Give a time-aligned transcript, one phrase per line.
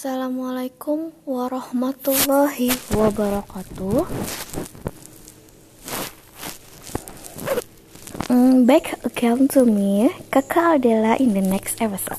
[0.00, 4.08] Assalamualaikum warahmatullahi wabarakatuh.
[8.32, 12.16] Mm, back again to me, Kakak Adela in the next episode.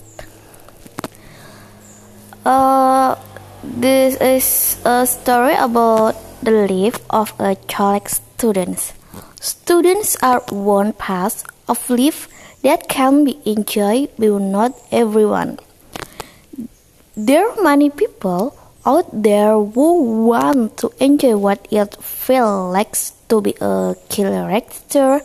[2.46, 3.18] Uh,
[3.66, 6.14] this is a story about
[6.46, 8.94] the life of a college student.
[9.42, 12.30] Students are one part of life
[12.62, 15.58] that can be enjoyed by not everyone.
[17.22, 22.98] There are many people out there who want to enjoy what it feels like
[23.30, 25.22] to be a character,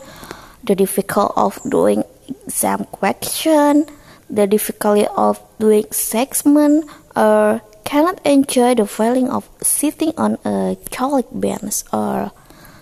[0.61, 2.05] the difficulty of doing
[2.45, 3.89] exam question,
[4.29, 6.85] the difficulty of doing segment,
[7.17, 12.31] or cannot enjoy the feeling of sitting on a college bench or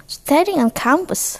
[0.09, 1.39] studying on campus.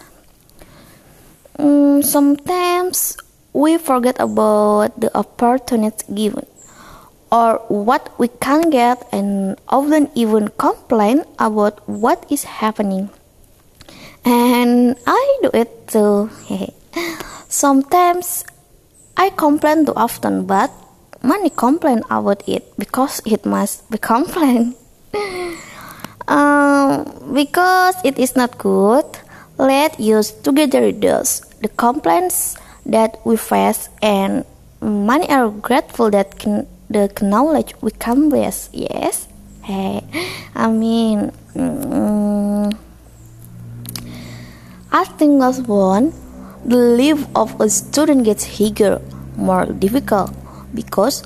[1.59, 3.19] Mm, sometimes
[3.53, 6.47] we forget about the opportunity given
[7.35, 13.11] or what we can get and often even complain about what is happening.
[14.25, 16.31] And I do it too.
[17.49, 18.45] Sometimes
[19.17, 20.71] I complain too often, but
[21.23, 24.77] many complain about it because it must be complained.
[26.29, 29.05] um, because it is not good,
[29.59, 34.45] let us together reduce the complaints that we face and
[34.81, 39.27] many are grateful that can the knowledge we with yes.
[39.63, 40.05] Hey
[40.55, 42.77] i mean mm,
[44.93, 46.13] as things goes on
[46.65, 49.01] the life of a student gets bigger
[49.37, 50.31] more difficult
[50.75, 51.25] because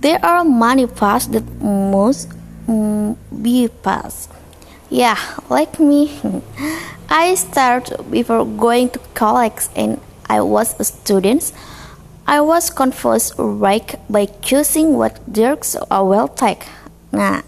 [0.00, 2.30] there are many paths that must
[2.66, 4.30] mm, be passed.
[4.88, 5.18] Yeah
[5.50, 6.00] like me
[7.08, 11.52] i started before going to college and i was a student
[12.32, 16.64] I was confused right by choosing what drugs I will take.
[17.12, 17.42] Nah,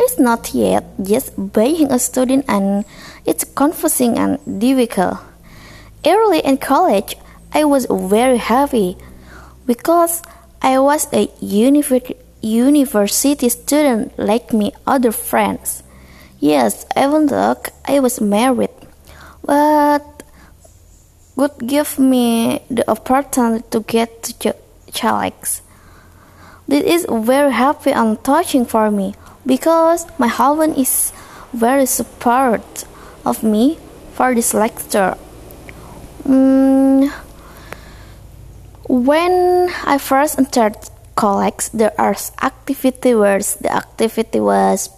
[0.00, 2.84] it's not yet just being a student and
[3.24, 5.18] it's confusing and difficult.
[6.04, 7.14] Early in college,
[7.52, 8.96] I was very happy
[9.66, 10.20] because
[10.60, 15.84] I was a university student like me other friends.
[16.40, 18.74] Yes, even though I was married,
[19.44, 20.13] but
[21.36, 24.54] would give me the opportunity to get to
[24.90, 25.60] Chalex.
[26.68, 29.14] This is very happy and touching for me
[29.44, 31.12] because my husband is
[31.52, 32.84] very support
[33.24, 33.78] of me
[34.12, 35.16] for this lecture.
[36.26, 37.10] Mm,
[38.88, 40.76] when I first entered
[41.16, 44.88] college, there are activity was The activity was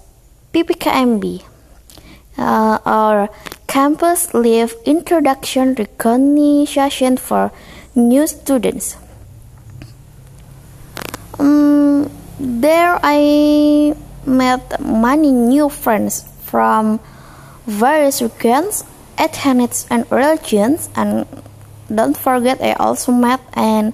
[0.53, 1.42] PKKMB
[2.38, 3.28] uh, or
[3.76, 7.53] Campus Life Introduction Recognition for
[7.94, 8.97] new students.
[11.38, 12.10] Um,
[12.41, 13.94] there I
[14.25, 17.00] met many new friends from
[17.66, 18.82] various regions,
[19.19, 20.88] ethnicities, and religions.
[20.97, 21.26] And
[21.94, 23.92] don't forget, I also met and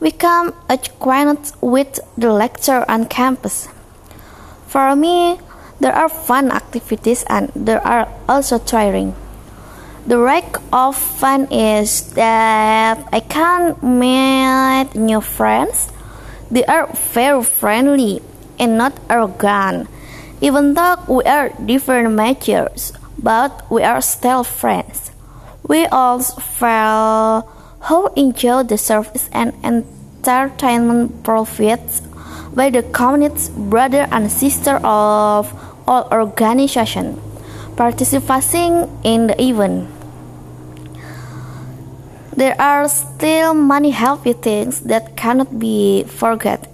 [0.00, 3.66] become acquainted with the lecture on campus.
[4.68, 5.40] For me,
[5.80, 9.14] there are fun activities and there are also tiring.
[10.06, 15.92] The lack of fun is that I can't meet new friends.
[16.50, 18.22] They are very friendly
[18.58, 19.88] and not arrogant.
[20.40, 25.10] Even though we are different majors, but we are still friends.
[25.66, 27.44] We all feel
[27.80, 32.00] how enjoy the service and entertainment profits
[32.54, 35.52] by the community brother and sister of
[35.88, 37.16] all organizations
[37.74, 39.88] participating in the event.
[42.36, 46.68] There are still many happy things that cannot be forgotten,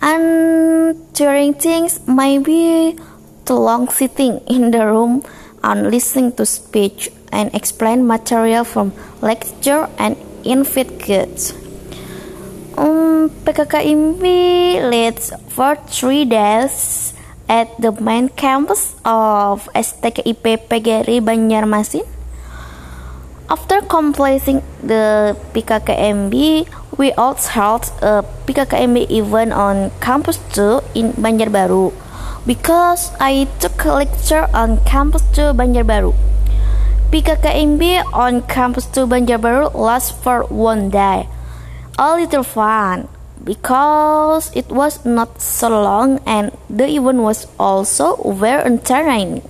[0.00, 2.96] and during things might be
[3.44, 5.24] too long sitting in the room
[5.64, 11.52] and listening to speech and explain material from lecture and invite goods.
[12.76, 17.12] Um, PKKMB leads for three days
[17.52, 22.08] at the main campus of STKIP PGRI Banjarmasin.
[23.52, 26.32] After completing the PKKMB,
[26.96, 31.92] we also held a PKKMB event on Campus 2 in Banjarbaru
[32.48, 36.16] because I took a lecture on Campus 2 Banjarbaru.
[37.12, 41.28] PKKMB on Campus 2 Banjarbaru lasts for one day.
[42.00, 43.11] A little fun
[43.44, 49.42] because it was not so long and the event was also very entertaining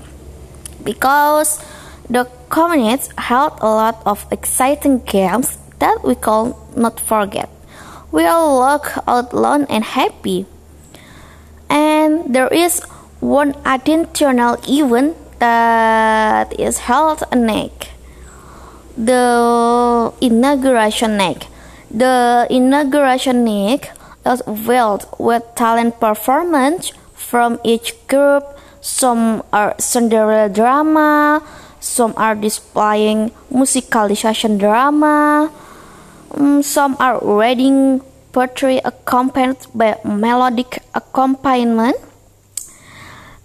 [0.82, 1.62] because
[2.08, 7.48] the community held a lot of exciting games that we could not forget.
[8.10, 10.46] We all walked out alone and happy.
[11.68, 12.82] And there is
[13.20, 17.88] one additional event that is held a next.
[18.96, 21.48] The inauguration next.
[21.92, 23.92] The inauguration next
[24.24, 28.44] is filled with talent performance from each group.
[28.80, 31.44] Some are Cinderella drama,
[31.80, 35.52] some are displaying musicalization drama,
[36.32, 38.00] um, some are reading
[38.32, 41.96] poetry accompanied by melodic accompaniment,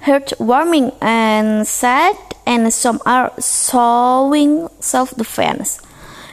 [0.08, 2.16] heartwarming and sad,
[2.46, 5.82] and some are showing self-defense.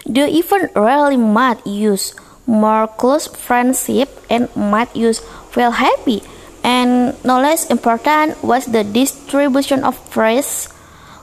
[0.07, 2.15] The even rarely might use
[2.47, 5.21] more close friendship and might use
[5.51, 6.23] feel happy
[6.63, 10.69] and no less important was the distribution of praise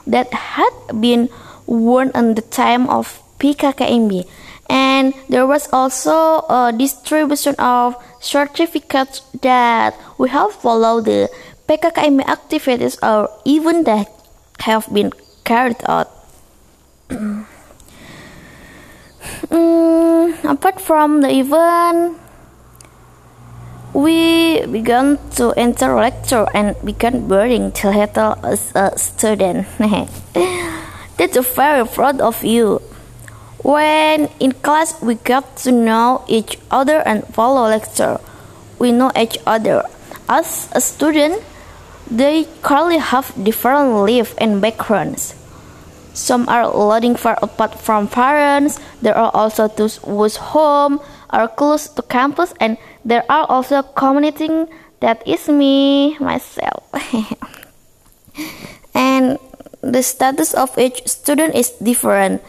[0.06, 1.28] that had been
[1.66, 4.26] worn in the time of PKKMB
[4.70, 11.28] and there was also a distribution of certificates that we have followed the
[11.68, 14.08] PKKMB activities or even that
[14.60, 15.12] have been
[15.44, 16.08] carried out.
[20.44, 22.18] apart from the event,
[23.94, 29.66] we began to enter lecture and began boarding till as a student.
[31.16, 32.80] That's very proud of you.
[33.62, 38.18] When in class we got to know each other and follow lecture.
[38.78, 39.84] We know each other.
[40.28, 41.42] As a student,
[42.10, 45.34] they currently have different life and backgrounds.
[46.14, 48.78] Some are living far apart from parents.
[49.00, 51.00] There are also those whose home
[51.30, 54.68] are close to campus, and there are also communities
[55.00, 56.84] that is me myself.
[58.94, 59.38] and
[59.80, 62.42] the status of each student is different.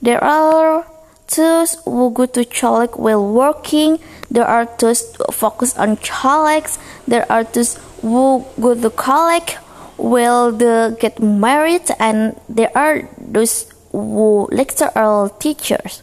[0.00, 0.86] There are
[1.34, 3.98] those who go to college while working.
[4.30, 6.76] There are those who focus on college.
[7.06, 9.56] There are those who go to college
[9.98, 16.02] while they get married, and there are those who lecture or teachers.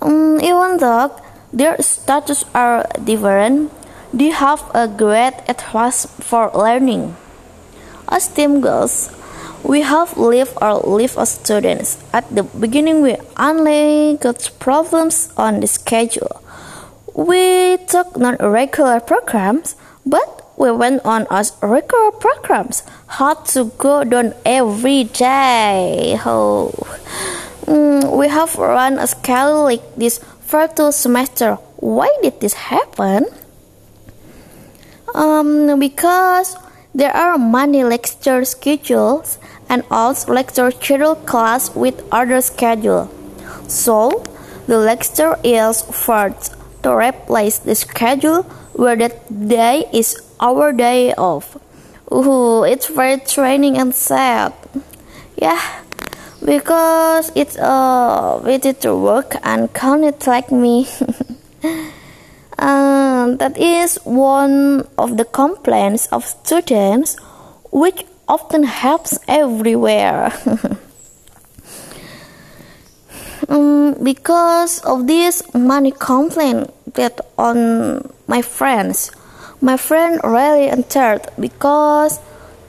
[0.00, 1.10] Um, even though
[1.52, 3.72] their status are different,
[4.14, 7.16] they have a great interest for learning.
[8.08, 9.10] As team girls,
[9.64, 11.98] we have lived our life as students.
[12.12, 16.42] At the beginning, we only got problems on the schedule.
[17.14, 19.74] We took non-regular programs,
[20.06, 22.82] but we went on as regular programs.
[23.06, 26.18] Had to go down every day.
[26.26, 26.74] Oh.
[27.64, 31.54] Mm, we have run a schedule like this for two semester.
[31.76, 33.26] Why did this happen?
[35.14, 36.56] Um, because
[36.94, 39.38] there are many lecture schedules
[39.68, 43.08] and also lecture schedule class with other schedule.
[43.68, 44.24] So,
[44.66, 48.44] the lecture is first to replace the schedule
[48.78, 51.56] where that day is our day off.
[52.12, 54.54] Ooh, it's very training and sad.
[55.36, 55.60] Yeah,
[56.44, 60.86] because it's a way to work and can't like me.
[62.56, 67.16] um, that is one of the complaints of students
[67.72, 70.32] which often helps everywhere.
[73.48, 79.10] um, because of this money complaint that on my friends,
[79.62, 82.18] my friend really entered because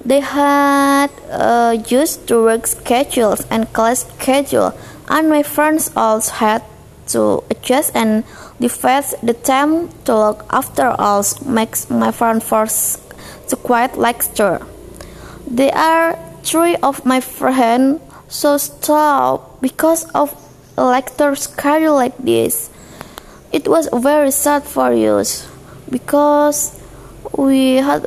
[0.06, 4.74] they had uh, used to work schedules and class schedule,
[5.10, 6.64] and my friends also had
[7.08, 8.24] to adjust and
[8.62, 13.02] divide the time to look after us makes my friend force
[13.50, 14.62] to quite lecture.
[15.48, 20.30] There are three of my friends so stop because of
[20.78, 22.70] lecture schedule like this.
[23.52, 25.48] It was very sad for us
[25.90, 26.80] because
[27.36, 28.06] we had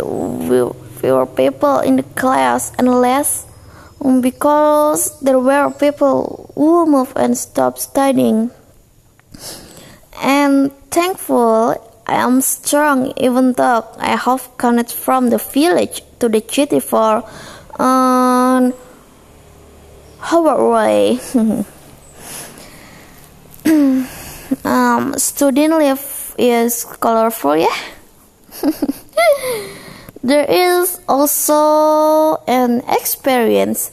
[1.00, 3.46] fewer people in the class and less
[4.20, 8.50] because there were people who moved and stopped studying.
[10.22, 11.74] And thankful
[12.06, 17.24] I am strong even though I have come from the village to the city for
[17.80, 18.74] um,
[20.20, 21.20] Howard Way.
[24.64, 27.76] um, student life is colorful, yeah.
[30.22, 33.90] there is also an experience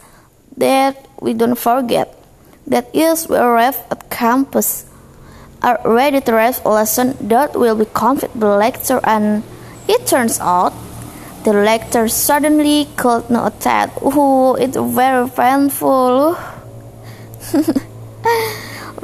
[0.57, 2.15] that we don't forget.
[2.67, 4.85] That is, we arrive at campus,
[5.61, 9.43] are ready to receive a lesson that will be comfortable lecture, and
[9.87, 10.73] it turns out
[11.43, 13.91] the lecture suddenly could not attend.
[14.01, 16.37] Oh, it's very painful.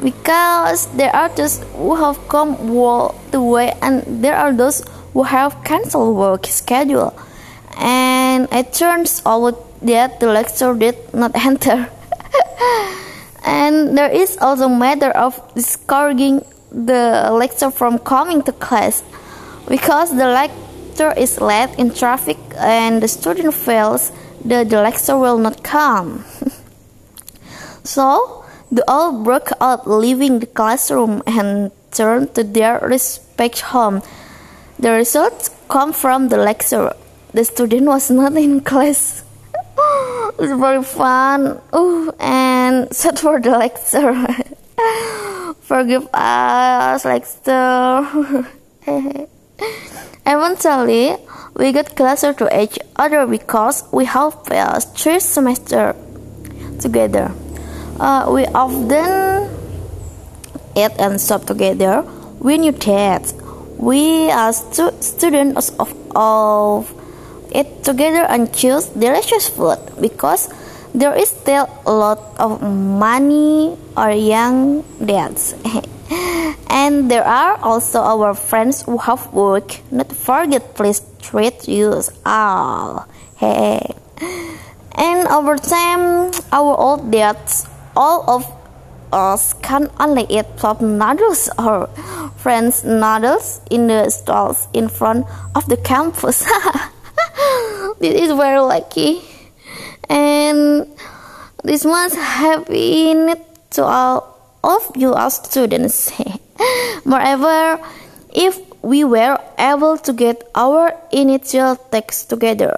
[0.02, 5.22] because there are those who have come all the way and there are those who
[5.22, 7.16] have cancelled work schedule.
[7.78, 11.88] And it turns out that the lecture did not enter.
[13.44, 19.02] and there is also matter of discouraging the lecture from coming to class
[19.68, 23.54] because the lecture is late in traffic and the student
[24.44, 26.24] that the lecture will not come.
[27.84, 34.02] so they all broke up leaving the classroom and turned to their respective home.
[34.78, 36.92] The results come from the lecture.
[37.32, 39.22] The student was not in class.
[40.38, 41.60] it's very fun.
[41.74, 44.14] Ooh, and set for the lecture.
[45.60, 48.06] Forgive us, lecture.
[50.26, 51.16] Eventually,
[51.54, 55.94] we got closer to each other because we have passed three semesters
[56.80, 57.32] together.
[57.98, 59.48] Uh, we often
[60.76, 62.04] eat and shop together.
[62.40, 63.32] We knew that
[63.78, 66.92] we as stu- students of, of
[67.54, 70.48] eat together and choose delicious food because
[70.94, 75.54] there is still a lot of money or young dads.
[76.70, 79.80] and there are also our friends who have work.
[79.90, 83.06] Not forget, please treat you all.
[83.36, 83.94] Hey.
[84.98, 88.44] And over time, our old dads, all of
[89.12, 91.48] us can only eat pop noodles.
[91.58, 91.88] Or
[92.36, 96.40] friends noodles in the stalls in front of the campus.
[97.98, 99.22] this is very lucky.
[100.08, 100.86] And
[101.64, 103.36] this must have been
[103.70, 106.12] to all of you as students.
[107.04, 107.80] Moreover
[108.36, 112.76] if we were able to get our initial text together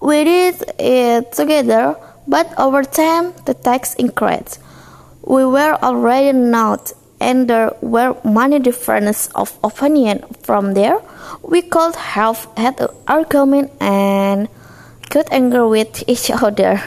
[0.00, 4.58] we did it together but over time the text increased.
[5.24, 10.98] We were already not and there were many differences of opinion from there.
[11.42, 14.48] We could have had an argument and
[15.08, 16.82] could anger with each other.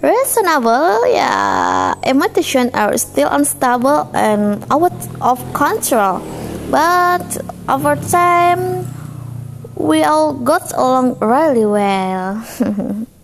[0.00, 1.94] Reasonable yeah.
[2.04, 6.22] Emotions are still unstable and out of control.
[6.70, 7.26] But
[7.68, 8.86] over time
[9.74, 12.44] we all got along really well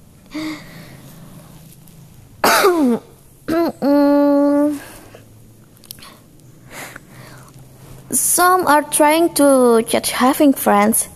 [8.34, 11.06] Some are trying to just having friends.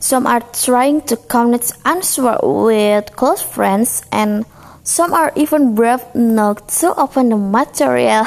[0.00, 4.44] Some are trying to connect answer with close friends, and
[4.84, 8.26] some are even brave enough to open the material.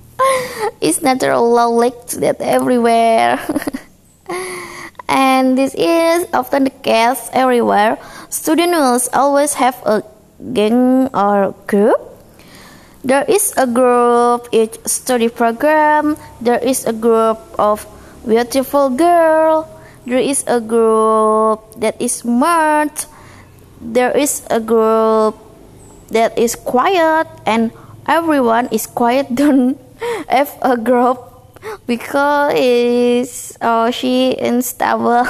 [0.80, 3.36] it's natural law like that everywhere.
[5.10, 7.98] and this is often the case everywhere.
[8.30, 10.02] Students always have a
[10.54, 12.07] gang or group
[13.04, 16.16] there is a group each study program.
[16.40, 17.86] There is a group of
[18.26, 19.68] beautiful girl.
[20.06, 23.06] There is a group that is smart.
[23.80, 25.36] There is a group
[26.10, 27.70] that is quiet and
[28.08, 29.78] everyone is quiet don't
[30.28, 31.20] have a group
[31.86, 35.26] because uh, is oh she unstable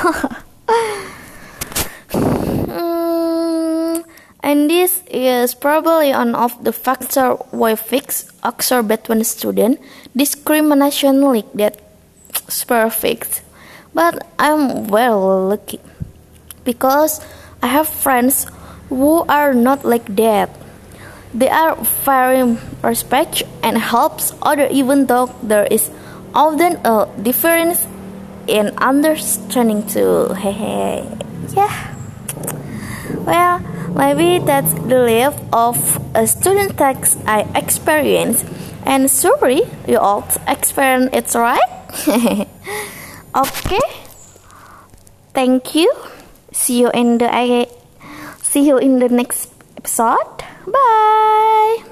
[4.48, 9.78] And this is probably one of the factors why fix occur between student
[10.16, 11.76] discrimination like that
[12.64, 13.42] perfect.
[13.92, 15.80] But I'm well lucky
[16.64, 17.20] because
[17.62, 18.46] I have friends
[18.88, 20.48] who are not like that.
[21.34, 21.76] They are
[22.08, 25.90] very respect and helps other even though there is
[26.32, 27.86] often a difference
[28.46, 30.32] in understanding too.
[30.32, 31.04] Hey.
[31.52, 31.94] yeah.
[33.28, 33.60] Well,
[33.98, 35.76] maybe that's the life of
[36.14, 38.44] a student tax I experience.
[38.86, 41.68] And sorry, you all experience it right?
[43.36, 43.86] okay.
[45.34, 45.92] Thank you.
[46.52, 47.28] See you in the
[48.42, 50.42] see you in the next episode.
[50.66, 51.87] Bye.